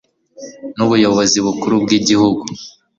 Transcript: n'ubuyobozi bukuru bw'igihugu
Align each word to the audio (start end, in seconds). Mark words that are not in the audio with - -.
n'ubuyobozi 0.75 1.37
bukuru 1.45 1.75
bw'igihugu 1.83 2.43